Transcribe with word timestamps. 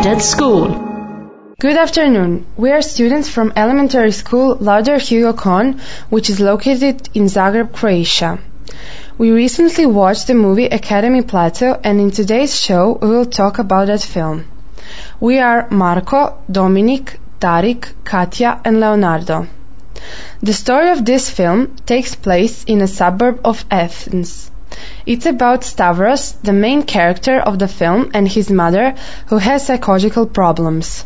School. 0.00 1.54
Good 1.60 1.76
afternoon. 1.76 2.46
We 2.56 2.70
are 2.70 2.80
students 2.80 3.28
from 3.28 3.52
elementary 3.54 4.12
school 4.12 4.56
Lauder 4.56 4.96
Hugo 4.96 5.34
Kon, 5.34 5.78
which 6.08 6.30
is 6.30 6.40
located 6.40 7.10
in 7.12 7.24
Zagreb, 7.24 7.74
Croatia. 7.74 8.38
We 9.18 9.30
recently 9.30 9.84
watched 9.84 10.26
the 10.26 10.34
movie 10.34 10.64
Academy 10.64 11.20
Plateau 11.20 11.78
and 11.84 12.00
in 12.00 12.10
today's 12.10 12.58
show 12.58 12.98
we 13.02 13.08
will 13.08 13.26
talk 13.26 13.58
about 13.58 13.88
that 13.88 14.00
film. 14.00 14.46
We 15.20 15.38
are 15.38 15.68
Marco, 15.70 16.38
Dominic, 16.50 17.20
Tarik, 17.38 17.92
Katja 18.02 18.58
and 18.64 18.80
Leonardo. 18.80 19.48
The 20.40 20.54
story 20.54 20.88
of 20.90 21.04
this 21.04 21.28
film 21.28 21.76
takes 21.84 22.14
place 22.14 22.64
in 22.64 22.80
a 22.80 22.86
suburb 22.86 23.42
of 23.44 23.66
Athens. 23.70 24.50
It's 25.06 25.26
about 25.26 25.64
Stavros, 25.64 26.32
the 26.42 26.52
main 26.52 26.82
character 26.82 27.38
of 27.38 27.58
the 27.58 27.68
film, 27.68 28.10
and 28.14 28.28
his 28.28 28.50
mother, 28.50 28.94
who 29.26 29.38
has 29.38 29.66
psychological 29.66 30.26
problems. 30.26 31.04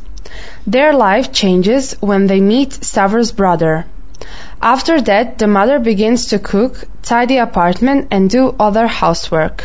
Their 0.67 0.93
life 0.93 1.33
changes 1.33 1.97
when 2.01 2.27
they 2.27 2.41
meet 2.41 2.85
Stavros' 2.85 3.33
brother. 3.33 3.87
After 4.61 5.01
that, 5.03 5.39
the 5.39 5.47
mother 5.47 5.79
begins 5.79 6.27
to 6.27 6.39
cook, 6.39 6.85
tidy 7.03 7.37
apartment, 7.37 8.09
and 8.11 8.31
do 8.31 8.55
other 8.59 8.87
housework. 8.87 9.65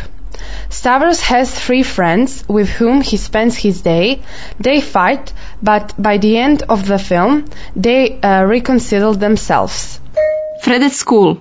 Stavros 0.68 1.20
has 1.22 1.50
three 1.50 1.82
friends 1.82 2.44
with 2.48 2.68
whom 2.68 3.00
he 3.00 3.16
spends 3.16 3.56
his 3.56 3.82
day. 3.82 4.20
They 4.58 4.80
fight, 4.80 5.32
but 5.62 5.94
by 5.98 6.18
the 6.18 6.38
end 6.38 6.62
of 6.68 6.86
the 6.86 6.98
film, 6.98 7.46
they 7.74 8.20
uh, 8.20 8.44
reconcile 8.44 9.14
themselves. 9.14 10.00
Fred 10.62 10.82
at 10.82 10.92
School. 10.92 11.40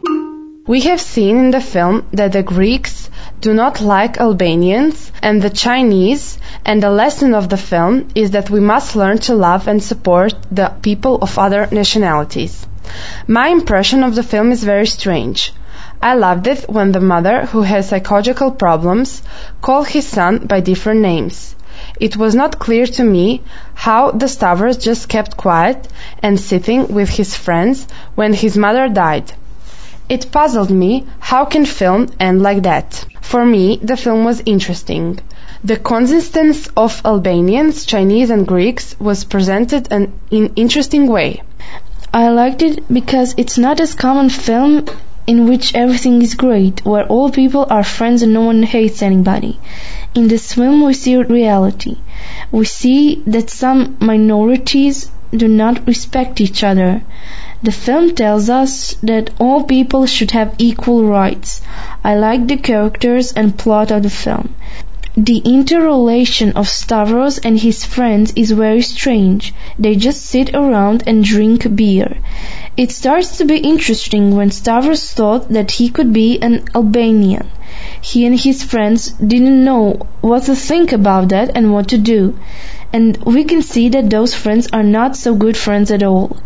We 0.69 0.81
have 0.81 1.01
seen 1.01 1.37
in 1.39 1.49
the 1.49 1.61
film 1.61 2.05
that 2.13 2.33
the 2.33 2.43
Greeks 2.43 3.09
do 3.41 3.55
not 3.55 3.81
like 3.81 4.19
Albanians 4.19 5.11
and 5.19 5.41
the 5.41 5.49
Chinese, 5.49 6.37
and 6.63 6.83
the 6.83 6.91
lesson 6.91 7.33
of 7.33 7.49
the 7.49 7.57
film 7.57 8.09
is 8.13 8.29
that 8.31 8.51
we 8.51 8.59
must 8.59 8.95
learn 8.95 9.17
to 9.21 9.33
love 9.33 9.67
and 9.67 9.81
support 9.81 10.35
the 10.51 10.71
people 10.83 11.15
of 11.23 11.39
other 11.39 11.67
nationalities. 11.71 12.67
My 13.25 13.47
impression 13.47 14.03
of 14.03 14.13
the 14.13 14.21
film 14.21 14.51
is 14.51 14.63
very 14.63 14.85
strange. 14.85 15.53
I 16.03 16.13
loved 16.13 16.45
it 16.45 16.69
when 16.69 16.91
the 16.91 17.01
mother, 17.01 17.47
who 17.47 17.63
has 17.63 17.89
psychological 17.89 18.51
problems, 18.51 19.23
called 19.61 19.87
his 19.87 20.05
son 20.05 20.45
by 20.45 20.59
different 20.59 21.01
names. 21.01 21.55
It 21.99 22.15
was 22.15 22.35
not 22.35 22.59
clear 22.59 22.85
to 22.85 23.03
me 23.03 23.41
how 23.73 24.11
the 24.11 24.27
Stavros 24.27 24.77
just 24.77 25.09
kept 25.09 25.35
quiet 25.35 25.87
and 26.21 26.39
sitting 26.39 26.93
with 26.93 27.09
his 27.09 27.35
friends 27.35 27.87
when 28.13 28.33
his 28.33 28.55
mother 28.55 28.87
died. 28.87 29.33
It 30.09 30.31
puzzled 30.31 30.71
me 30.71 31.05
how 31.19 31.45
can 31.45 31.65
film 31.65 32.09
end 32.19 32.41
like 32.41 32.63
that. 32.63 33.05
For 33.21 33.45
me, 33.45 33.79
the 33.81 33.95
film 33.95 34.25
was 34.25 34.41
interesting. 34.43 35.19
The 35.63 35.77
coexistence 35.77 36.67
of 36.75 37.01
Albanians, 37.05 37.85
Chinese 37.85 38.31
and 38.31 38.47
Greeks 38.47 38.95
was 38.99 39.23
presented 39.23 39.91
in 39.91 40.11
an 40.31 40.53
interesting 40.55 41.05
way. 41.05 41.43
I 42.11 42.29
liked 42.29 42.63
it 42.63 42.91
because 42.91 43.35
it's 43.37 43.59
not 43.59 43.79
as 43.79 43.93
common 43.93 44.29
film 44.29 44.85
in 45.27 45.47
which 45.47 45.75
everything 45.75 46.23
is 46.23 46.33
great, 46.33 46.83
where 46.83 47.05
all 47.05 47.29
people 47.29 47.67
are 47.69 47.83
friends 47.83 48.23
and 48.23 48.33
no 48.33 48.45
one 48.45 48.63
hates 48.63 49.03
anybody. 49.03 49.59
In 50.15 50.27
this 50.27 50.53
film 50.53 50.83
we 50.83 50.93
see 50.95 51.17
reality. 51.17 51.97
We 52.51 52.65
see 52.65 53.21
that 53.27 53.51
some 53.51 53.97
minorities 53.99 55.11
do 55.31 55.47
not 55.47 55.85
respect 55.87 56.41
each 56.41 56.63
other. 56.63 57.01
The 57.61 57.71
film 57.71 58.15
tells 58.15 58.49
us 58.49 58.95
that 59.03 59.31
all 59.39 59.63
people 59.63 60.05
should 60.05 60.31
have 60.31 60.55
equal 60.57 61.03
rights. 61.03 61.61
I 62.03 62.15
like 62.15 62.47
the 62.47 62.57
characters 62.57 63.33
and 63.33 63.57
plot 63.57 63.91
of 63.91 64.03
the 64.03 64.09
film. 64.09 64.55
The 65.17 65.39
interrelation 65.39 66.51
of 66.53 66.69
Stavros 66.69 67.39
and 67.39 67.59
his 67.59 67.83
friends 67.83 68.31
is 68.35 68.51
very 68.51 68.81
strange. 68.81 69.53
They 69.77 69.95
just 69.95 70.21
sit 70.25 70.53
around 70.53 71.03
and 71.07 71.23
drink 71.23 71.75
beer. 71.75 72.17
It 72.77 72.91
starts 72.91 73.37
to 73.37 73.45
be 73.45 73.57
interesting 73.57 74.35
when 74.35 74.51
Stavros 74.51 75.11
thought 75.11 75.49
that 75.49 75.71
he 75.71 75.89
could 75.89 76.13
be 76.13 76.39
an 76.41 76.63
Albanian. 76.75 77.49
He 78.01 78.25
and 78.25 78.39
his 78.39 78.63
friends 78.63 79.11
didn't 79.13 79.63
know 79.63 80.07
what 80.21 80.43
to 80.43 80.55
think 80.55 80.91
about 80.91 81.29
that 81.29 81.51
and 81.55 81.73
what 81.73 81.87
to 81.89 81.97
do 81.97 82.37
and 82.91 83.17
we 83.23 83.43
can 83.43 83.61
see 83.61 83.89
that 83.89 84.09
those 84.09 84.33
friends 84.33 84.67
are 84.73 84.83
not 84.83 85.15
so 85.15 85.35
good 85.35 85.55
friends 85.55 85.91
at 85.91 86.01
all. 86.01 86.37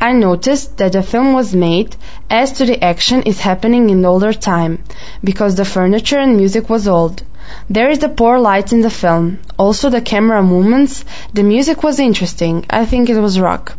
I 0.00 0.12
noticed 0.12 0.78
that 0.78 0.92
the 0.92 1.02
film 1.02 1.32
was 1.32 1.54
made 1.54 1.94
as 2.28 2.52
to 2.52 2.66
the 2.66 2.82
action 2.82 3.22
is 3.22 3.40
happening 3.40 3.88
in 3.88 4.04
older 4.04 4.32
time, 4.32 4.82
because 5.22 5.54
the 5.54 5.64
furniture 5.64 6.18
and 6.18 6.36
music 6.36 6.68
was 6.68 6.88
old. 6.88 7.22
There 7.68 7.90
is 7.90 8.00
the 8.00 8.08
poor 8.08 8.38
light 8.38 8.72
in 8.72 8.82
the 8.82 8.90
film. 8.90 9.38
Also 9.58 9.90
the 9.90 10.00
camera 10.00 10.42
movements, 10.42 11.04
the 11.32 11.42
music 11.42 11.82
was 11.82 11.98
interesting. 11.98 12.66
I 12.68 12.84
think 12.84 13.08
it 13.08 13.18
was 13.18 13.40
rock. 13.40 13.76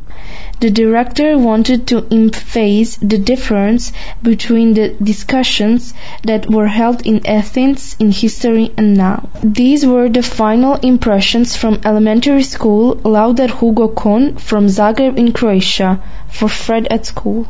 The 0.59 0.72
director 0.72 1.38
wanted 1.38 1.88
to 1.88 2.06
emphasize 2.09 2.97
the 3.02 3.18
difference 3.18 3.91
between 4.22 4.73
the 4.73 4.96
discussions 5.03 5.94
that 6.23 6.50
were 6.50 6.68
held 6.68 7.06
in 7.06 7.28
Athens 7.28 7.97
in 8.00 8.12
history 8.12 8.72
and 8.78 8.96
now. 8.96 9.28
These 9.44 9.85
were 9.85 10.07
the 10.07 10.23
final 10.23 10.75
impressions 10.75 11.57
from 11.57 11.81
elementary 11.84 12.44
school 12.44 12.97
Lauder 13.03 13.47
Hugo 13.47 13.90
Kon 13.90 14.38
from 14.38 14.68
Zagreb 14.68 15.18
in 15.18 15.34
Croatia 15.34 16.02
for 16.29 16.47
Fred 16.47 16.88
at 16.88 17.06
School. 17.06 17.44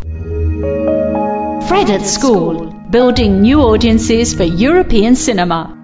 Fred 1.67 1.89
at 1.91 2.01
School, 2.01 2.73
building 2.89 3.41
new 3.41 3.61
audiences 3.61 4.33
for 4.33 4.43
European 4.43 5.15
cinema. 5.15 5.82